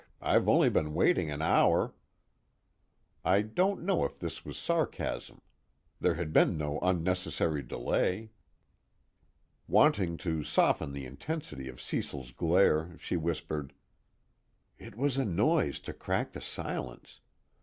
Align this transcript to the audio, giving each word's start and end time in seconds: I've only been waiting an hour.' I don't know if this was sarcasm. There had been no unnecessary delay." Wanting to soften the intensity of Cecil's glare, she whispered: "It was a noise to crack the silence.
I've 0.19 0.49
only 0.49 0.69
been 0.69 0.95
waiting 0.95 1.29
an 1.29 1.43
hour.' 1.43 1.93
I 3.23 3.43
don't 3.43 3.83
know 3.83 4.03
if 4.03 4.17
this 4.17 4.43
was 4.43 4.57
sarcasm. 4.57 5.41
There 5.99 6.15
had 6.15 6.33
been 6.33 6.57
no 6.57 6.79
unnecessary 6.79 7.61
delay." 7.61 8.31
Wanting 9.67 10.17
to 10.17 10.43
soften 10.43 10.91
the 10.93 11.05
intensity 11.05 11.69
of 11.69 11.79
Cecil's 11.79 12.31
glare, 12.31 12.97
she 12.97 13.15
whispered: 13.15 13.73
"It 14.79 14.95
was 14.97 15.19
a 15.19 15.23
noise 15.23 15.79
to 15.81 15.93
crack 15.93 16.31
the 16.31 16.41
silence. 16.41 17.19